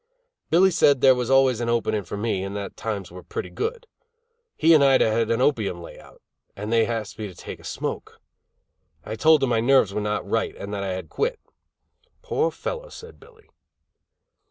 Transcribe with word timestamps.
Billy 0.49 0.71
said 0.71 1.01
there 1.01 1.13
was 1.13 1.29
always 1.29 1.59
an 1.61 1.69
opening 1.69 2.01
for 2.01 2.17
me, 2.17 2.47
that 2.47 2.75
times 2.75 3.11
were 3.11 3.21
pretty 3.21 3.51
good. 3.51 3.85
He 4.57 4.73
and 4.73 4.83
Ida 4.83 5.11
had 5.11 5.29
an 5.29 5.41
opium 5.41 5.79
layout, 5.79 6.23
and 6.55 6.73
they 6.73 6.87
asked 6.87 7.19
me 7.19 7.27
to 7.27 7.35
take 7.35 7.59
a 7.59 7.63
smoke. 7.63 8.19
I 9.05 9.13
told 9.13 9.43
them 9.43 9.51
my 9.51 9.59
nerves 9.59 9.93
were 9.93 10.01
not 10.01 10.27
right, 10.27 10.55
and 10.55 10.73
that 10.73 10.81
I 10.83 10.93
had 10.93 11.09
quit. 11.09 11.39
"Poor 12.23 12.49
fellow," 12.49 12.89
said 12.89 13.19
Billy. 13.19 13.47